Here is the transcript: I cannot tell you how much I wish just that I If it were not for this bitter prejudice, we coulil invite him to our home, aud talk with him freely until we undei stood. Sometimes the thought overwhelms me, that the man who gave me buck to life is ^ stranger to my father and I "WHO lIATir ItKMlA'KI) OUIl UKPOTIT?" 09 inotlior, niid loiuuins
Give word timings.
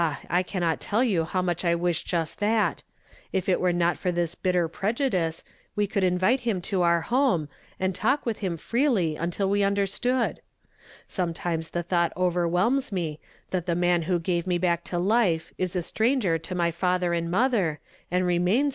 I 0.31 0.41
cannot 0.41 0.79
tell 0.79 1.03
you 1.03 1.25
how 1.25 1.43
much 1.43 1.63
I 1.63 1.75
wish 1.75 2.01
just 2.03 2.39
that 2.39 2.81
I 2.83 3.37
If 3.37 3.47
it 3.47 3.61
were 3.61 3.71
not 3.71 3.97
for 3.99 4.11
this 4.11 4.33
bitter 4.33 4.67
prejudice, 4.67 5.43
we 5.75 5.85
coulil 5.85 6.05
invite 6.07 6.39
him 6.39 6.59
to 6.73 6.81
our 6.81 7.01
home, 7.01 7.49
aud 7.79 7.93
talk 7.93 8.25
with 8.25 8.39
him 8.39 8.57
freely 8.57 9.15
until 9.15 9.47
we 9.47 9.59
undei 9.59 9.87
stood. 9.87 10.41
Sometimes 11.05 11.69
the 11.69 11.83
thought 11.83 12.11
overwhelms 12.17 12.91
me, 12.91 13.19
that 13.51 13.67
the 13.67 13.75
man 13.75 14.01
who 14.09 14.17
gave 14.17 14.47
me 14.47 14.57
buck 14.57 14.83
to 14.85 14.97
life 14.97 15.53
is 15.59 15.75
^ 15.75 15.83
stranger 15.83 16.39
to 16.39 16.55
my 16.55 16.71
father 16.71 17.13
and 17.13 17.27
I 17.27 17.29
"WHO 17.29 17.33
lIATir 17.37 17.51
ItKMlA'KI) 17.51 17.61
OUIl 17.61 17.69
UKPOTIT?" 17.69 17.71
09 18.11 18.21
inotlior, 18.21 18.39
niid 18.39 18.41
loiuuins 18.63 18.69